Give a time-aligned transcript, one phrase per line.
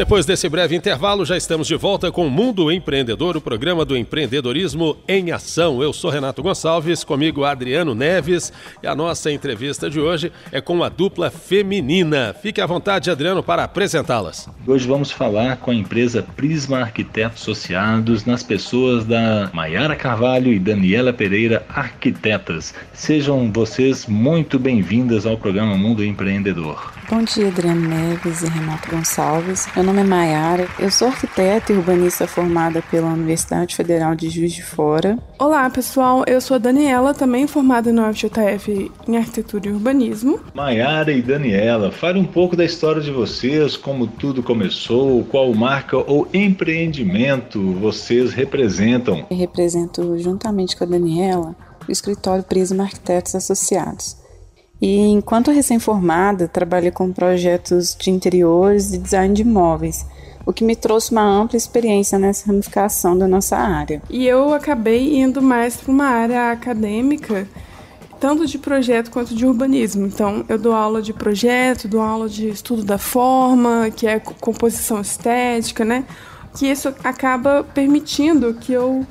[0.00, 3.94] Depois desse breve intervalo, já estamos de volta com o Mundo Empreendedor, o programa do
[3.94, 5.82] empreendedorismo em ação.
[5.82, 8.50] Eu sou Renato Gonçalves, comigo Adriano Neves,
[8.82, 12.34] e a nossa entrevista de hoje é com a dupla feminina.
[12.40, 14.48] Fique à vontade, Adriano, para apresentá-las.
[14.66, 20.58] Hoje vamos falar com a empresa Prisma Arquitetos Associados, nas pessoas da Maiara Carvalho e
[20.58, 22.72] Daniela Pereira, arquitetas.
[22.94, 26.90] Sejam vocês muito bem-vindas ao programa Mundo Empreendedor.
[27.10, 29.66] Bom dia, Adriano Neves e Renato Gonçalves.
[29.74, 34.52] Meu nome é Maiara, eu sou arquiteta e urbanista formada pela Universidade Federal de Juiz
[34.52, 35.18] de Fora.
[35.36, 40.38] Olá, pessoal, eu sou a Daniela, também formada no FJF em Arquitetura e Urbanismo.
[40.54, 45.96] Maiara e Daniela, fale um pouco da história de vocês, como tudo começou, qual marca
[45.96, 49.26] ou empreendimento vocês representam.
[49.28, 51.56] Eu represento, juntamente com a Daniela,
[51.88, 54.19] o escritório Prisma Arquitetos Associados.
[54.80, 60.06] E enquanto recém-formada, trabalhei com projetos de interiores e design de imóveis,
[60.46, 64.00] o que me trouxe uma ampla experiência nessa ramificação da nossa área.
[64.08, 67.46] E eu acabei indo mais para uma área acadêmica,
[68.18, 70.06] tanto de projeto quanto de urbanismo.
[70.06, 75.00] Então, eu dou aula de projeto, dou aula de estudo da forma, que é composição
[75.00, 76.04] estética, né?
[76.56, 79.06] Que isso acaba permitindo que eu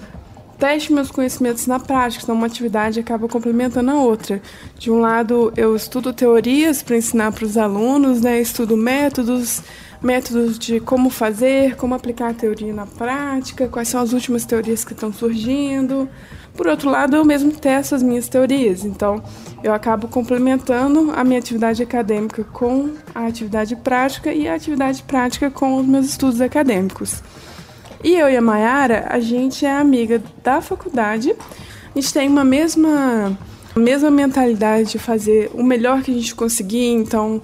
[0.60, 4.42] teste meus conhecimentos na prática, então uma atividade acaba complementando a outra.
[4.78, 8.42] De um lado, eu estudo teorias para ensinar para os alunos, né?
[8.42, 9.64] estudo métodos,
[10.02, 14.84] métodos de como fazer, como aplicar a teoria na prática, quais são as últimas teorias
[14.84, 16.10] que estão surgindo.
[16.56, 19.24] Por outro lado, eu mesmo testo as minhas teorias, então
[19.64, 25.50] eu acabo complementando a minha atividade acadêmica com a atividade prática e a atividade prática
[25.50, 27.24] com os meus estudos acadêmicos.
[28.04, 31.36] E eu e a Mayara, a gente é amiga da faculdade.
[31.94, 33.38] A gente tem uma mesma,
[33.76, 36.88] mesma mentalidade de fazer o melhor que a gente conseguir.
[36.88, 37.42] Então,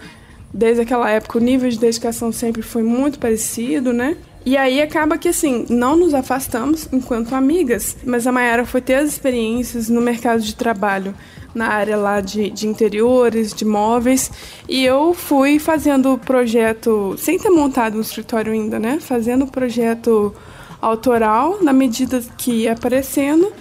[0.54, 4.16] desde aquela época, o nível de dedicação sempre foi muito parecido, né?
[4.46, 8.96] E aí acaba que assim, não nos afastamos enquanto amigas, mas a Mayara foi ter
[8.96, 11.16] as experiências no mercado de trabalho
[11.56, 14.30] na área lá de, de interiores, de móveis,
[14.68, 19.00] e eu fui fazendo projeto, sem ter montado um escritório ainda, né?
[19.00, 20.36] Fazendo projeto
[20.82, 23.52] autoral na medida que ia aparecendo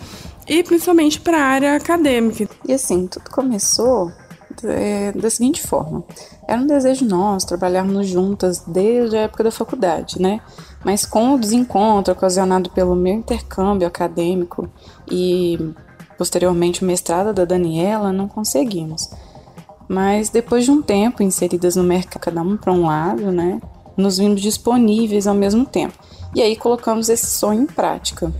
[0.46, 2.48] e principalmente para a área acadêmica.
[2.68, 4.12] E assim, tudo começou
[4.64, 6.04] é, da seguinte forma:
[6.46, 10.40] era um desejo nosso trabalharmos juntas desde a época da faculdade, né?
[10.84, 14.68] Mas com o desencontro ocasionado pelo meu intercâmbio acadêmico
[15.10, 15.58] e
[16.16, 19.10] posteriormente o mestrado da Daniela, não conseguimos.
[19.88, 23.60] Mas depois de um tempo inseridas no mercado, cada um para um lado, né?
[23.96, 25.94] Nos vimos disponíveis ao mesmo tempo.
[26.34, 28.32] E aí colocamos esse sonho em prática.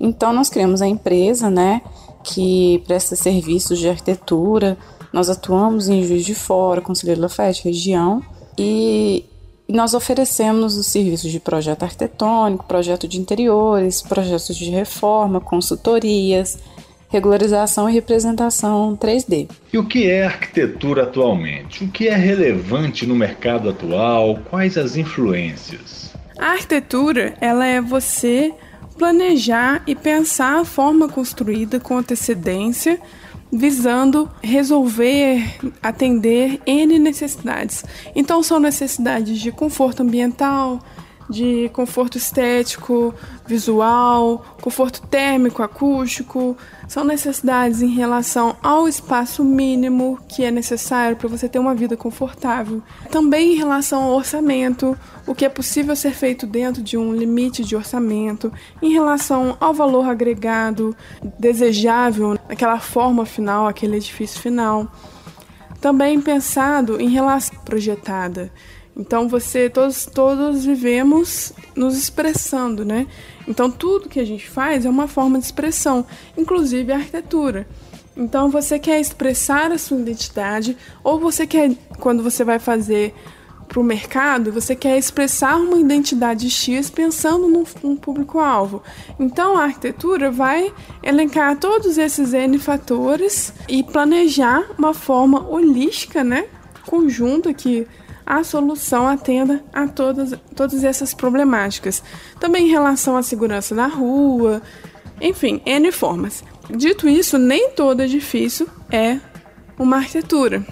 [0.00, 1.82] Então nós criamos a empresa, né?
[2.24, 4.76] Que presta serviços de arquitetura.
[5.12, 8.22] Nós atuamos em Juiz de Fora, Conselheiro Lafayette, região.
[8.58, 9.24] E
[9.68, 16.58] nós oferecemos os serviços de projeto arquitetônico, projeto de interiores, projetos de reforma, consultorias,
[17.08, 19.48] regularização e representação 3D.
[19.72, 21.84] E o que é arquitetura atualmente?
[21.84, 24.38] O que é relevante no mercado atual?
[24.50, 26.14] Quais as influências?
[26.38, 28.54] A arquitetura, ela é você
[28.98, 33.00] planejar e pensar a forma construída com antecedência,
[33.50, 35.42] visando resolver,
[35.82, 37.84] atender N necessidades.
[38.14, 40.80] Então são necessidades de conforto ambiental,
[41.28, 43.14] de conforto estético,
[43.46, 46.56] visual, conforto térmico, acústico,
[46.86, 51.96] são necessidades em relação ao espaço mínimo que é necessário para você ter uma vida
[51.96, 52.82] confortável.
[53.10, 54.96] Também em relação ao orçamento,
[55.26, 58.50] o que é possível ser feito dentro de um limite de orçamento,
[58.80, 60.96] em relação ao valor agregado
[61.38, 64.90] desejável, aquela forma final, aquele edifício final.
[65.80, 68.50] Também pensado em relação projetada.
[68.98, 73.06] Então você todos todos vivemos nos expressando, né?
[73.46, 76.04] Então tudo que a gente faz é uma forma de expressão,
[76.36, 77.68] inclusive a arquitetura.
[78.16, 81.70] Então você quer expressar a sua identidade ou você quer
[82.00, 83.14] quando você vai fazer
[83.68, 88.82] para o mercado, você quer expressar uma identidade X pensando num, num público-alvo.
[89.20, 90.72] Então a arquitetura vai
[91.02, 96.46] elencar todos esses N fatores e planejar uma forma holística, né?
[96.86, 97.86] Conjunta que
[98.28, 102.02] a solução atenda a todas, todas essas problemáticas.
[102.38, 104.60] Também em relação à segurança na rua,
[105.18, 106.44] enfim, N formas.
[106.68, 109.18] Dito isso, nem todo edifício é
[109.78, 110.62] uma arquitetura.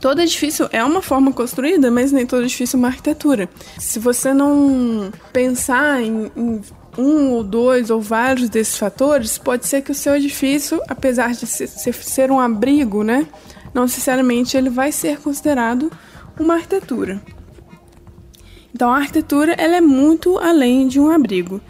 [0.00, 3.50] Todo edifício é uma forma construída, mas nem todo edifício é uma arquitetura.
[3.78, 6.62] Se você não pensar em, em
[6.96, 11.46] um ou dois ou vários desses fatores, pode ser que o seu edifício, apesar de
[11.46, 13.26] ser um abrigo, né,
[13.74, 15.92] não necessariamente ele vai ser considerado
[16.38, 17.22] uma arquitetura.
[18.74, 21.60] Então, a arquitetura ela é muito além de um abrigo.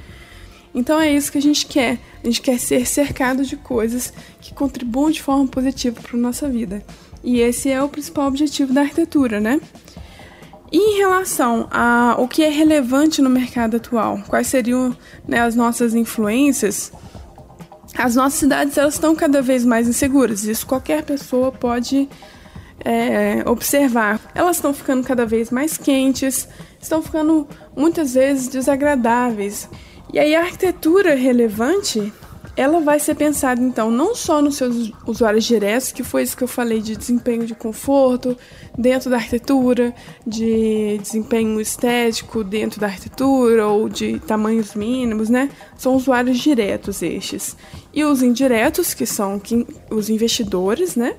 [0.74, 1.98] Então, é isso que a gente quer.
[2.22, 6.48] A gente quer ser cercado de coisas que contribuam de forma positiva para a nossa
[6.48, 6.84] vida.
[7.22, 9.60] E esse é o principal objetivo da arquitetura, né?
[10.70, 14.94] E em relação ao que é relevante no mercado atual, quais seriam
[15.26, 16.92] né, as nossas influências?
[17.96, 20.44] As nossas cidades elas estão cada vez mais inseguras.
[20.44, 22.08] Isso qualquer pessoa pode
[22.84, 24.20] é, observar.
[24.34, 26.48] Elas estão ficando cada vez mais quentes,
[26.80, 29.68] estão ficando muitas vezes desagradáveis.
[30.12, 32.12] E aí a arquitetura relevante
[32.58, 36.42] ela vai ser pensada então não só nos seus usuários diretos, que foi isso que
[36.42, 38.36] eu falei de desempenho de conforto
[38.76, 39.94] dentro da arquitetura,
[40.26, 45.50] de desempenho estético dentro da arquitetura ou de tamanhos mínimos, né?
[45.76, 47.56] São usuários diretos estes.
[47.94, 49.40] E os indiretos, que são
[49.88, 51.14] os investidores, né?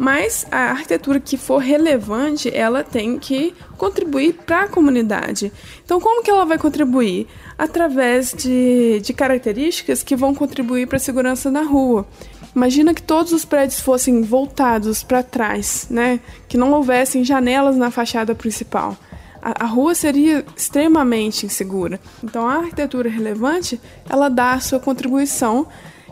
[0.00, 5.52] Mas a arquitetura que for relevante, ela tem que contribuir para a comunidade.
[5.84, 7.26] Então, como que ela vai contribuir?
[7.58, 12.06] Através de, de características que vão contribuir para a segurança na rua.
[12.54, 16.20] Imagina que todos os prédios fossem voltados para trás, né?
[16.48, 18.96] Que não houvessem janelas na fachada principal.
[19.42, 21.98] A, a, rua seria extremamente insegura.
[22.22, 25.66] Então, a arquitetura relevante, ela dá a sua contribuição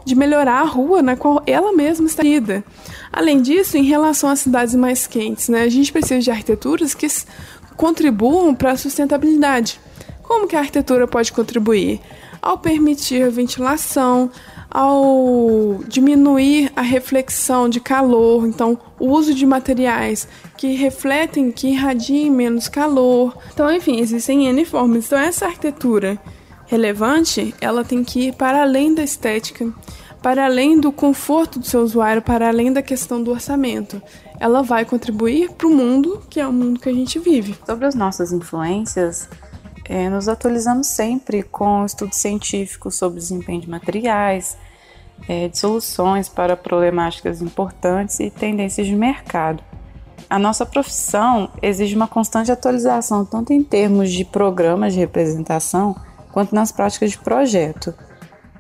[0.06, 2.64] de melhorar a rua na qual ela mesma está ida.
[3.12, 7.08] Além disso, em relação às cidades mais quentes, né, a gente precisa de arquiteturas que
[7.76, 9.81] contribuam para a sustentabilidade.
[10.23, 12.00] Como que a arquitetura pode contribuir?
[12.41, 14.31] Ao permitir ventilação,
[14.70, 22.31] ao diminuir a reflexão de calor, então o uso de materiais que refletem, que irradiem
[22.31, 23.37] menos calor.
[23.52, 25.06] Então, enfim, existem N formas.
[25.06, 26.17] Então, essa arquitetura
[26.67, 29.73] relevante, ela tem que ir para além da estética,
[30.23, 34.03] para além do conforto do seu usuário, para além da questão do orçamento.
[34.41, 37.57] Ela vai contribuir para o mundo que é o mundo que a gente vive.
[37.65, 39.29] Sobre as nossas influências,
[39.89, 44.57] é, nos atualizamos sempre com estudos científicos sobre desempenho de materiais,
[45.29, 49.62] é, de soluções para problemáticas importantes e tendências de mercado.
[50.29, 55.95] A nossa profissão exige uma constante atualização, tanto em termos de programas de representação,
[56.37, 57.94] quanto nas práticas de projeto.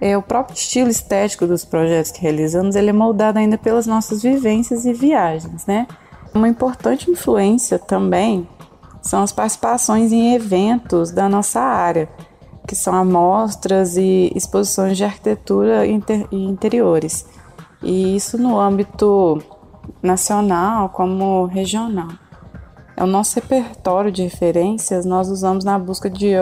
[0.00, 4.22] É, o próprio estilo estético dos projetos que realizamos ele é moldado ainda pelas nossas
[4.22, 5.86] vivências e viagens, né?
[6.32, 8.48] Uma importante influência também
[9.02, 12.08] são as participações em eventos da nossa área,
[12.66, 16.00] que são amostras e exposições de arquitetura e
[16.32, 17.26] interiores,
[17.82, 19.42] e isso no âmbito
[20.02, 22.08] nacional como regional.
[22.96, 26.36] É o nosso repertório de referências nós usamos na busca de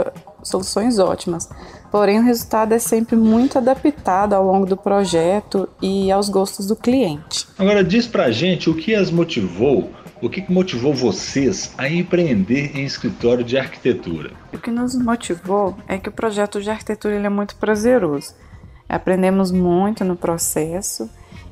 [0.44, 1.49] soluções ótimas.
[1.91, 6.76] Porém, o resultado é sempre muito adaptado ao longo do projeto e aos gostos do
[6.76, 7.46] cliente.
[7.58, 12.85] Agora diz pra gente o que as motivou, o que motivou vocês a empreender em
[12.85, 14.32] escritório de arquitetura?
[14.52, 18.35] O que nos motivou é que o projeto de arquitetura ele é muito prazeroso.
[18.88, 21.08] Aprendemos muito no processo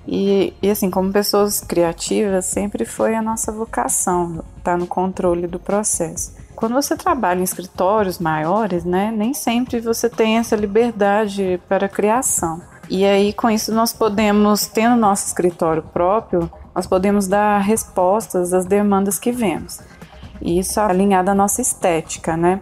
[0.06, 5.46] e, e, assim, como pessoas criativas, sempre foi a nossa vocação estar tá no controle
[5.46, 6.41] do processo.
[6.62, 12.62] Quando você trabalha em escritórios maiores, né, nem sempre você tem essa liberdade para criação.
[12.88, 18.64] E aí, com isso, nós podemos, tendo nosso escritório próprio, nós podemos dar respostas às
[18.64, 19.80] demandas que vemos.
[20.40, 22.60] E isso é alinhado à nossa estética, né?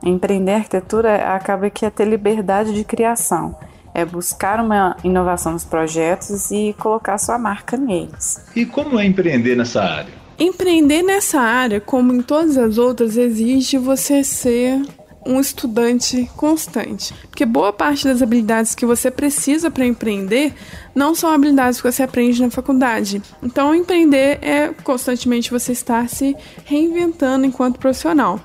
[0.00, 3.58] Empreender arquitetura acaba que é ter liberdade de criação
[3.92, 8.40] é buscar uma inovação nos projetos e colocar sua marca neles.
[8.54, 10.19] E como é empreender nessa área?
[10.40, 14.80] Empreender nessa área, como em todas as outras, exige você ser
[15.26, 17.12] um estudante constante.
[17.28, 20.54] Porque boa parte das habilidades que você precisa para empreender
[20.94, 23.20] não são habilidades que você aprende na faculdade.
[23.42, 28.40] Então, empreender é constantemente você estar se reinventando enquanto profissional.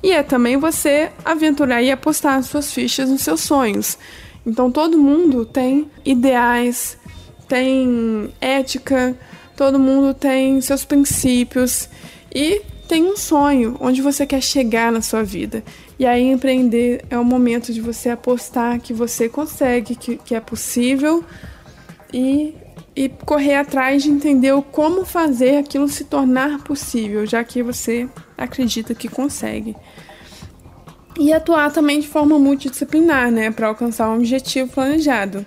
[0.00, 3.98] E é também você aventurar e apostar suas fichas nos seus sonhos.
[4.44, 6.98] Então todo mundo tem ideais,
[7.48, 9.16] tem ética,
[9.56, 11.88] todo mundo tem seus princípios
[12.34, 15.62] e tem um sonho onde você quer chegar na sua vida.
[15.98, 20.40] E aí empreender é o momento de você apostar que você consegue, que, que é
[20.40, 21.24] possível
[22.12, 22.54] e,
[22.94, 28.94] e correr atrás de entender como fazer aquilo se tornar possível, já que você acredita
[28.94, 29.76] que consegue
[31.18, 35.44] e atuar também de forma multidisciplinar, né, para alcançar um objetivo planejado.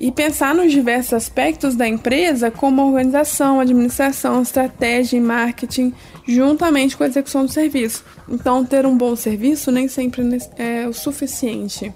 [0.00, 5.92] E pensar nos diversos aspectos da empresa, como organização, administração, estratégia e marketing,
[6.26, 8.02] juntamente com a execução do serviço.
[8.26, 10.22] Então, ter um bom serviço nem sempre
[10.56, 11.92] é o suficiente.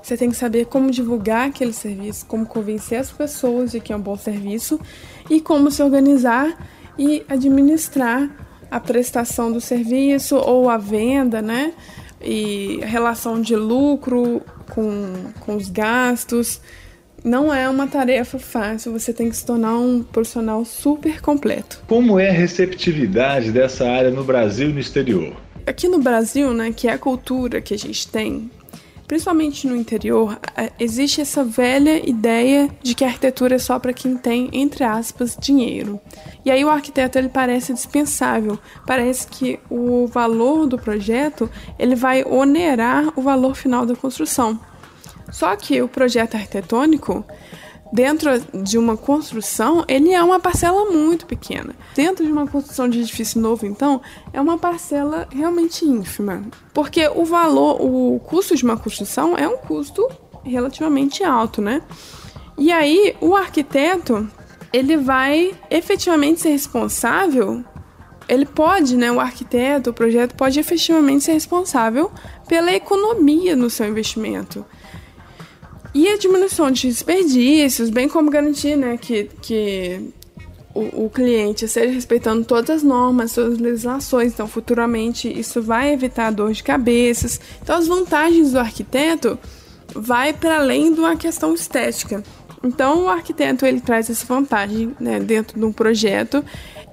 [0.00, 3.96] Você tem que saber como divulgar aquele serviço, como convencer as pessoas de que é
[3.96, 4.78] um bom serviço
[5.28, 6.56] e como se organizar
[6.96, 8.30] e administrar
[8.70, 11.72] a prestação do serviço ou a venda, né?
[12.20, 16.60] E relação de lucro com, com os gastos.
[17.24, 21.82] Não é uma tarefa fácil, você tem que se tornar um profissional super completo.
[21.86, 25.36] Como é a receptividade dessa área no Brasil e no exterior?
[25.64, 28.50] Aqui no Brasil, né, que é a cultura que a gente tem,
[29.06, 30.36] principalmente no interior,
[30.80, 35.36] existe essa velha ideia de que a arquitetura é só para quem tem, entre aspas,
[35.40, 36.00] dinheiro.
[36.44, 41.48] E aí o arquiteto ele parece dispensável, parece que o valor do projeto
[41.78, 44.58] ele vai onerar o valor final da construção.
[45.32, 47.24] Só que o projeto arquitetônico
[47.92, 51.74] dentro de uma construção, ele é uma parcela muito pequena.
[51.94, 54.00] Dentro de uma construção de edifício novo, então,
[54.32, 56.42] é uma parcela realmente ínfima.
[56.72, 60.08] Porque o valor, o custo de uma construção é um custo
[60.44, 61.82] relativamente alto, né?
[62.56, 64.28] E aí, o arquiteto,
[64.72, 67.64] ele vai efetivamente ser responsável
[68.28, 72.10] ele pode, né, o arquiteto, o projeto pode efetivamente ser responsável
[72.48, 74.64] pela economia no seu investimento.
[75.94, 80.00] E a diminuição de desperdícios, bem como garantir né, que, que
[80.74, 85.92] o, o, cliente esteja respeitando todas as normas, todas as legislações, então futuramente isso vai
[85.92, 87.38] evitar dor de cabeças.
[87.62, 89.38] Então as vantagens do arquiteto
[89.94, 92.22] vai para além de uma questão estética.
[92.64, 96.42] Então o arquiteto ele traz essa vantagem né, dentro de um projeto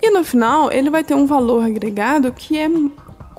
[0.01, 2.67] e no final ele vai ter um valor agregado que é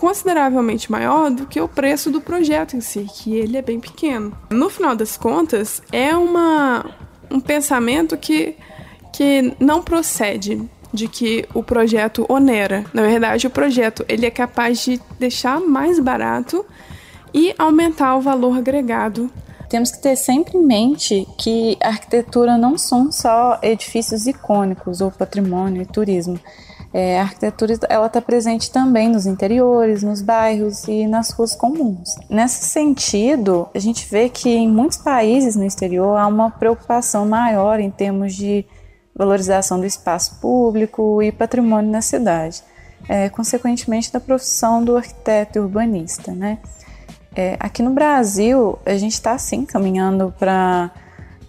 [0.00, 4.32] consideravelmente maior do que o preço do projeto em si, que ele é bem pequeno.
[4.48, 6.86] No final das contas, é uma,
[7.30, 8.56] um pensamento que,
[9.12, 12.82] que não procede de que o projeto onera.
[12.94, 16.64] Na verdade, o projeto ele é capaz de deixar mais barato
[17.34, 19.30] e aumentar o valor agregado.
[19.68, 25.10] Temos que ter sempre em mente que a arquitetura não são só edifícios icônicos ou
[25.10, 26.40] patrimônio e turismo
[26.92, 32.16] é, a arquitetura ela está presente também nos interiores, nos bairros e nas ruas comuns.
[32.28, 37.78] Nesse sentido, a gente vê que em muitos países no exterior há uma preocupação maior
[37.78, 38.64] em termos de
[39.14, 42.62] valorização do espaço público e patrimônio na cidade,
[43.08, 46.32] é, consequentemente da profissão do arquiteto urbanista.
[46.32, 46.58] Né?
[47.36, 50.90] É, aqui no Brasil, a gente está sim caminhando para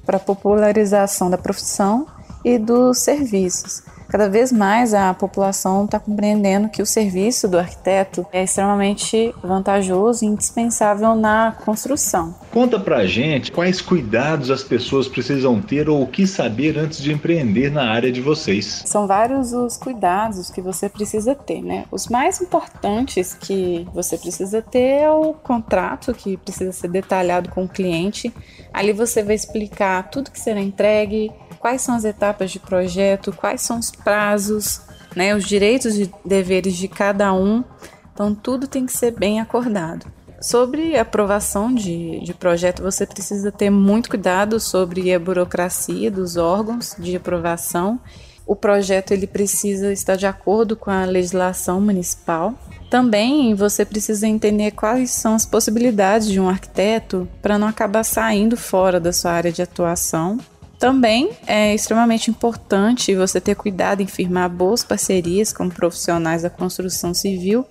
[0.07, 2.05] a popularização da profissão
[2.45, 3.83] e dos serviços.
[4.11, 10.25] Cada vez mais a população está compreendendo que o serviço do arquiteto é extremamente vantajoso
[10.25, 12.35] e indispensável na construção.
[12.51, 17.13] Conta pra gente quais cuidados as pessoas precisam ter ou o que saber antes de
[17.13, 18.83] empreender na área de vocês.
[18.85, 21.85] São vários os cuidados que você precisa ter, né?
[21.89, 27.63] Os mais importantes que você precisa ter é o contrato que precisa ser detalhado com
[27.63, 28.29] o cliente.
[28.73, 33.61] Ali você vai explicar tudo que será entregue, quais são as etapas de projeto, quais
[33.61, 34.81] são os prazos,
[35.15, 37.63] né, os direitos e deveres de cada um.
[38.11, 40.11] Então, tudo tem que ser bem acordado.
[40.41, 46.95] Sobre aprovação de, de projeto, você precisa ter muito cuidado sobre a burocracia dos órgãos
[46.97, 47.99] de aprovação.
[48.43, 52.55] O projeto ele precisa estar de acordo com a legislação municipal.
[52.89, 58.57] Também você precisa entender quais são as possibilidades de um arquiteto para não acabar saindo
[58.57, 60.39] fora da sua área de atuação.
[60.81, 67.13] Também é extremamente importante você ter cuidado em firmar boas parcerias com profissionais da construção
[67.13, 67.63] civil,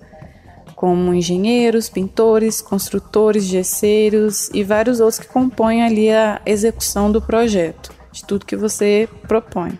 [0.77, 7.91] como engenheiros, pintores, construtores, gesseiros e vários outros que compõem ali a execução do projeto,
[8.13, 9.77] de tudo que você propõe.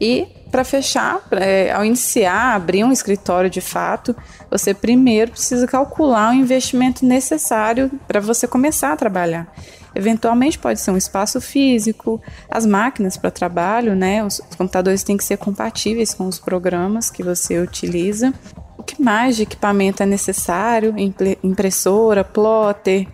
[0.00, 4.14] E para fechar, é, ao iniciar, abrir um escritório de fato,
[4.50, 9.46] você primeiro precisa calcular o investimento necessário para você começar a trabalhar.
[9.96, 14.22] Eventualmente pode ser um espaço físico, as máquinas para trabalho, né?
[14.22, 18.34] Os computadores têm que ser compatíveis com os programas que você utiliza.
[18.76, 20.94] O que mais de equipamento é necessário?
[21.42, 23.08] Impressora, plotter,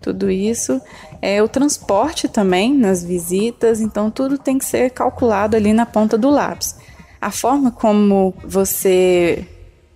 [0.00, 0.80] tudo isso.
[1.20, 6.16] É o transporte também nas visitas, então tudo tem que ser calculado ali na ponta
[6.16, 6.74] do lápis.
[7.20, 9.46] A forma como você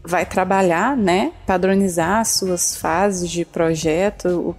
[0.05, 1.33] vai trabalhar, né?
[1.47, 4.55] Padronizar as suas fases de projeto,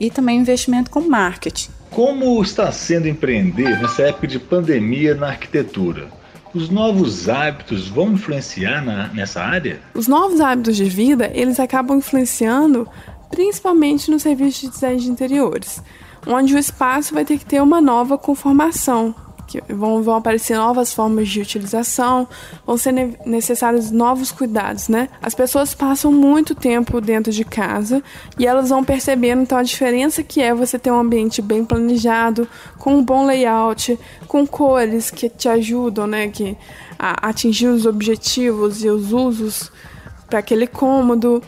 [0.00, 1.70] e também investimento com marketing.
[1.90, 6.08] Como está sendo empreender nessa época de pandemia na arquitetura?
[6.54, 9.80] Os novos hábitos vão influenciar na, nessa área?
[9.94, 12.88] Os novos hábitos de vida, eles acabam influenciando
[13.30, 15.82] principalmente no serviço de design de interiores,
[16.26, 19.14] onde o espaço vai ter que ter uma nova conformação,
[19.50, 22.28] que vão, vão aparecer novas formas de utilização,
[22.64, 25.08] vão ser ne necessários novos cuidados, né?
[25.20, 28.02] As pessoas passam muito tempo dentro de casa
[28.38, 32.48] e elas vão percebendo então a diferença que é você ter um ambiente bem planejado,
[32.78, 36.56] com um bom layout, com cores que te ajudam, né, que
[36.98, 39.72] a atingir os objetivos e os usos
[40.28, 41.42] para aquele cômodo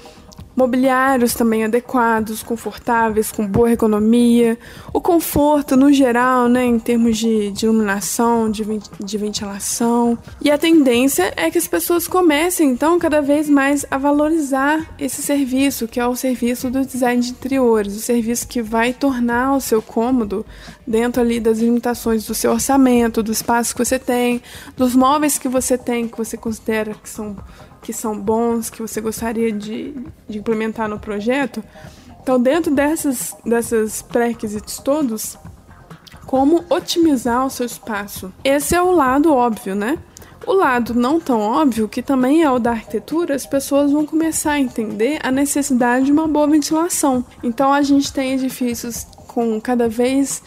[0.55, 4.59] mobiliários também adequados, confortáveis, com boa ergonomia,
[4.93, 8.65] o conforto no geral, né, em termos de, de iluminação, de,
[9.01, 10.19] de ventilação.
[10.41, 15.23] E a tendência é que as pessoas comecem, então, cada vez mais a valorizar esse
[15.23, 19.61] serviço, que é o serviço do design de interiores, o serviço que vai tornar o
[19.61, 20.45] seu cômodo
[20.87, 24.43] dentro ali das limitações do seu orçamento, do espaço que você tem,
[24.77, 27.37] dos móveis que você tem, que você considera que são
[27.83, 29.95] que são bons, que você gostaria de,
[30.29, 31.63] de implementar no projeto.
[32.23, 35.37] Então, dentro dessas, dessas pré-requisitos todos,
[36.27, 38.33] como otimizar o seu espaço?
[38.45, 39.99] Esse é o lado óbvio, né?
[40.47, 44.53] O lado não tão óbvio, que também é o da arquitetura, as pessoas vão começar
[44.53, 47.25] a entender a necessidade de uma boa ventilação.
[47.43, 50.43] Então a gente tem edifícios com cada vez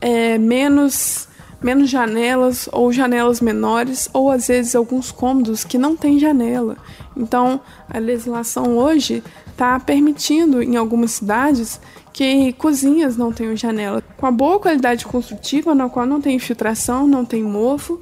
[0.00, 1.28] é, menos
[1.62, 6.76] menos janelas ou janelas menores ou às vezes alguns cômodos que não tem janela.
[7.16, 11.80] Então, a legislação hoje está permitindo em algumas cidades
[12.12, 14.02] que cozinhas não tenham janela.
[14.16, 18.00] Com a boa qualidade construtiva, na qual não tem infiltração, não tem mofo,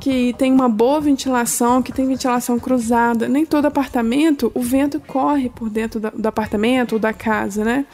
[0.00, 3.28] que tem uma boa ventilação, que tem ventilação cruzada.
[3.28, 7.84] Nem todo apartamento o vento corre por dentro do apartamento ou da casa, né?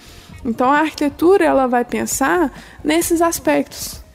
[0.45, 2.53] Então a arquitetura ela vai pensar
[2.85, 4.06] nesses aspectos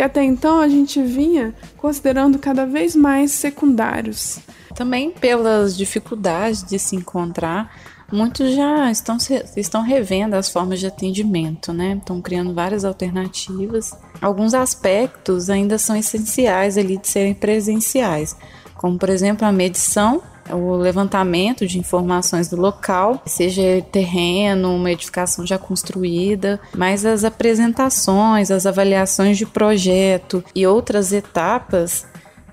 [0.00, 4.38] que até então a gente vinha considerando cada vez mais secundários.
[4.74, 7.70] Também pelas dificuldades de se encontrar,
[8.10, 9.18] muitos já estão,
[9.54, 11.98] estão revendo as formas de atendimento, né?
[11.98, 13.92] Estão criando várias alternativas.
[14.22, 18.34] Alguns aspectos ainda são essenciais ali de serem presenciais,
[18.76, 25.46] como por exemplo a medição o levantamento de informações do local, seja terreno, uma edificação
[25.46, 32.06] já construída, mas as apresentações, as avaliações de projeto e outras etapas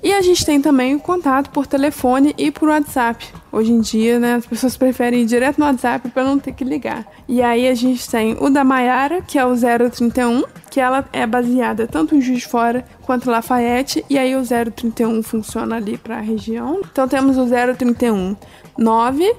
[0.05, 3.25] E a gente tem também o contato por telefone e por WhatsApp.
[3.51, 6.63] Hoje em dia, né, as pessoas preferem ir direto no WhatsApp para não ter que
[6.63, 7.07] ligar.
[7.27, 11.25] E aí a gente tem o da Maiara, que é o 031, que ela é
[11.25, 16.17] baseada tanto em Juiz de Fora quanto Lafayette, e aí o 031 funciona ali para
[16.17, 16.81] a região.
[16.91, 18.35] Então temos o 031
[18.77, 19.35] 9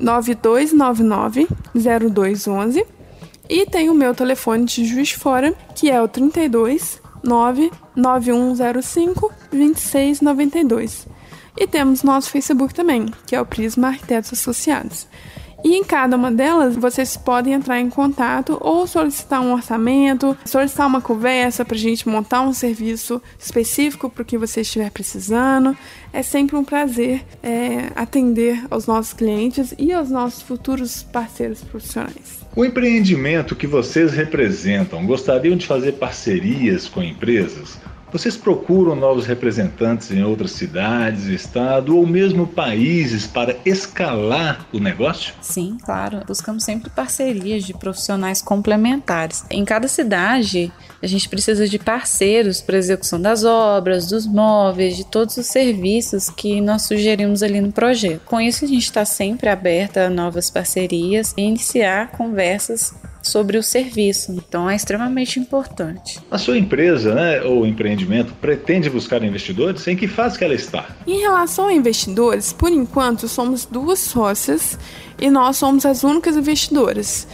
[0.00, 2.86] 9299 0211
[3.48, 11.06] e tem o meu telefone de Juiz Fora, que é o 32 99105 2692.
[11.56, 15.06] E temos nosso Facebook também, que é o Prisma Arquitetos Associados.
[15.64, 20.86] E em cada uma delas, vocês podem entrar em contato ou solicitar um orçamento, solicitar
[20.86, 25.74] uma conversa para a gente montar um serviço específico para o que você estiver precisando.
[26.12, 32.44] É sempre um prazer é, atender aos nossos clientes e aos nossos futuros parceiros profissionais.
[32.54, 37.78] O empreendimento que vocês representam, gostariam de fazer parcerias com empresas?
[38.14, 45.34] Vocês procuram novos representantes em outras cidades, estado ou mesmo países para escalar o negócio?
[45.40, 46.22] Sim, claro.
[46.24, 49.44] Buscamos sempre parcerias de profissionais complementares.
[49.50, 50.72] Em cada cidade,
[51.02, 56.30] a gente precisa de parceiros para execução das obras, dos móveis, de todos os serviços
[56.30, 58.20] que nós sugerimos ali no projeto.
[58.26, 63.62] Com isso, a gente está sempre aberta a novas parcerias e iniciar conversas sobre o
[63.62, 64.32] serviço.
[64.32, 66.20] Então é extremamente importante.
[66.30, 69.86] A sua empresa né, ou empreendimento pretende buscar investidores?
[69.88, 70.86] Em que fase que ela está?
[71.06, 74.78] Em relação a investidores, por enquanto somos duas sócias
[75.18, 77.26] e nós somos as únicas investidoras.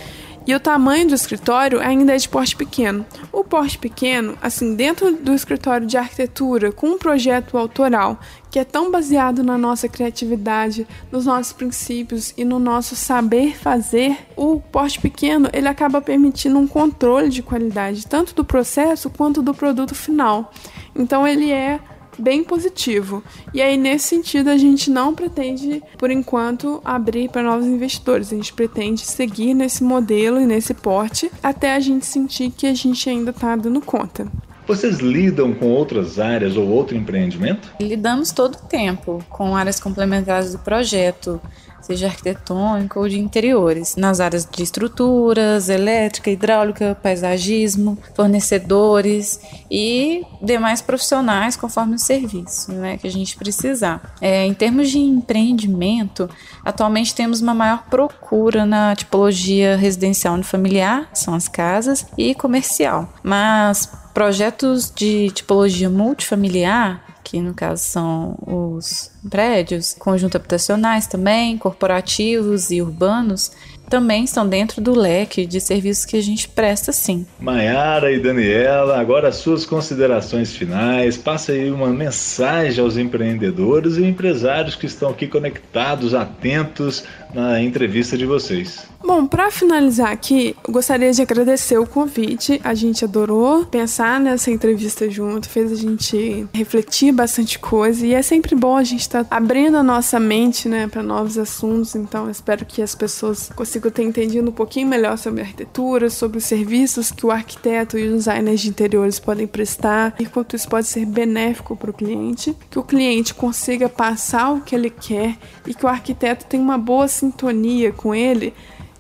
[0.47, 3.05] E o tamanho do escritório ainda é de porte pequeno.
[3.31, 8.19] O porte pequeno, assim, dentro do escritório de arquitetura, com um projeto autoral
[8.51, 14.17] que é tão baseado na nossa criatividade, nos nossos princípios e no nosso saber fazer,
[14.35, 19.55] o porte pequeno ele acaba permitindo um controle de qualidade tanto do processo quanto do
[19.55, 20.53] produto final.
[20.97, 21.79] Então ele é
[22.19, 23.23] bem positivo.
[23.53, 28.33] E aí, nesse sentido, a gente não pretende, por enquanto, abrir para novos investidores.
[28.33, 32.75] A gente pretende seguir nesse modelo e nesse porte até a gente sentir que a
[32.75, 34.27] gente ainda está dando conta.
[34.67, 37.69] Vocês lidam com outras áreas ou outro empreendimento?
[37.81, 41.41] Lidamos todo o tempo com áreas complementares do projeto,
[41.83, 49.41] seja arquitetônico ou de interiores, nas áreas de estruturas, elétrica, hidráulica, paisagismo, fornecedores
[49.71, 54.15] e demais profissionais conforme o serviço né, que a gente precisar.
[54.21, 56.29] É, em termos de empreendimento,
[56.65, 63.91] atualmente temos uma maior procura na tipologia residencial unifamiliar, são as casas, e comercial, mas
[64.13, 72.83] projetos de tipologia multifamiliar que no caso são os prédios, conjuntos habitacionais também, corporativos e
[72.83, 73.53] urbanos,
[73.91, 77.27] também estão dentro do leque de serviços que a gente presta sim.
[77.41, 81.17] Maiara e Daniela, agora suas considerações finais.
[81.17, 88.17] Passa aí uma mensagem aos empreendedores e empresários que estão aqui conectados, atentos na entrevista
[88.17, 88.89] de vocês.
[89.03, 92.61] Bom, para finalizar aqui, eu gostaria de agradecer o convite.
[92.63, 98.21] A gente adorou pensar nessa entrevista junto, fez a gente refletir bastante coisa e é
[98.21, 101.95] sempre bom a gente estar tá abrindo a nossa mente, né, para novos assuntos.
[101.95, 106.45] Então, espero que as pessoas consigam ter entendido um pouquinho melhor sobre arquitetura, sobre os
[106.45, 110.89] serviços que o arquiteto e os designers de interiores podem prestar e quanto isso pode
[110.89, 115.73] ser benéfico para o cliente, que o cliente consiga passar o que ele quer e
[115.73, 118.53] que o arquiteto tenha uma boa sintonia com ele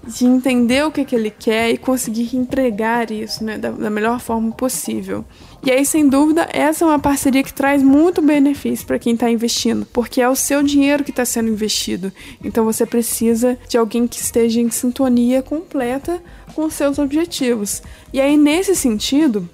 [0.07, 4.21] de entender o que, que ele quer e conseguir entregar isso né, da, da melhor
[4.21, 5.25] forma possível.
[5.63, 9.31] E aí, sem dúvida, essa é uma parceria que traz muito benefício para quem está
[9.31, 12.11] investindo, porque é o seu dinheiro que está sendo investido.
[12.43, 16.23] Então você precisa de alguém que esteja em sintonia completa
[16.55, 17.83] com seus objetivos.
[18.11, 19.49] E aí, nesse sentido,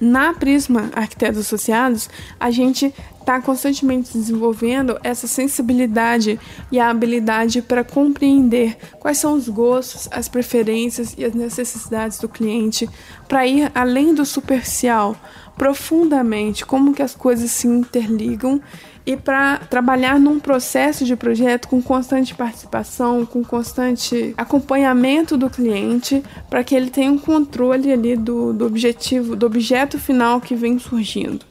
[0.00, 2.08] na Prisma Arquitetos Associados,
[2.38, 6.40] a gente está constantemente desenvolvendo essa sensibilidade
[6.72, 12.28] e a habilidade para compreender quais são os gostos, as preferências e as necessidades do
[12.28, 12.88] cliente,
[13.28, 15.14] para ir além do superficial,
[15.56, 18.60] profundamente, como que as coisas se interligam
[19.06, 26.22] e para trabalhar num processo de projeto com constante participação, com constante acompanhamento do cliente,
[26.48, 30.78] para que ele tenha um controle ali do, do objetivo, do objeto final que vem
[30.78, 31.44] surgindo.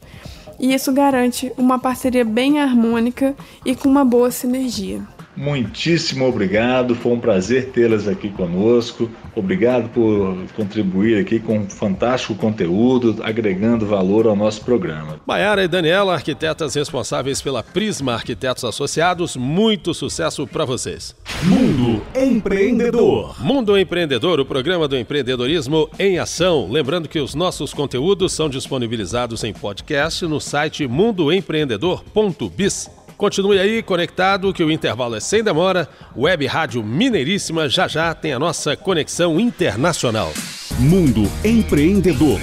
[0.60, 3.36] E isso garante uma parceria bem harmônica
[3.66, 5.02] e com uma boa sinergia.
[5.40, 9.10] Muitíssimo obrigado, foi um prazer tê-las aqui conosco.
[9.34, 15.22] Obrigado por contribuir aqui com um fantástico conteúdo, agregando valor ao nosso programa.
[15.26, 21.16] Maiara e Daniela, arquitetas responsáveis pela Prisma Arquitetos Associados, muito sucesso para vocês.
[21.44, 23.42] Mundo Empreendedor.
[23.42, 26.70] Mundo Empreendedor, o programa do empreendedorismo em ação.
[26.70, 32.99] Lembrando que os nossos conteúdos são disponibilizados em podcast no site mundoempreendedor.biz.
[33.20, 35.90] Continue aí conectado que o intervalo é sem demora.
[36.16, 40.32] Web Rádio Mineiríssima já já tem a nossa conexão internacional.
[40.80, 42.40] Mundo Empreendedor.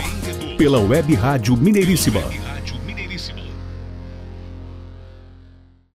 [0.59, 2.21] Pela Web Rádio Mineiríssima.